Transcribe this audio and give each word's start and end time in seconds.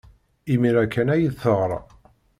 Imir-a 0.53 0.85
kan 0.93 1.11
ay 1.13 1.23
d-teɣra. 1.31 1.79